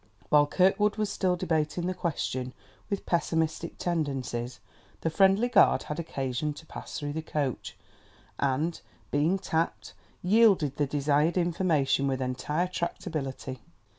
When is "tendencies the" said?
3.77-5.11